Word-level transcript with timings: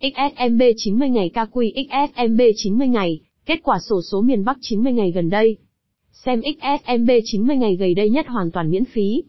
XSMB 0.00 0.62
90 0.76 1.10
ngày 1.10 1.30
KQ 1.34 1.70
XSMB 1.74 2.40
90 2.56 2.88
ngày, 2.88 3.20
kết 3.46 3.60
quả 3.62 3.78
sổ 3.88 4.00
số 4.10 4.20
miền 4.22 4.44
Bắc 4.44 4.58
90 4.60 4.92
ngày 4.92 5.10
gần 5.10 5.30
đây. 5.30 5.56
Xem 6.12 6.40
XSMB 6.42 7.10
90 7.24 7.56
ngày 7.56 7.76
gần 7.76 7.94
đây 7.94 8.10
nhất 8.10 8.26
hoàn 8.28 8.50
toàn 8.50 8.70
miễn 8.70 8.84
phí. 8.84 9.22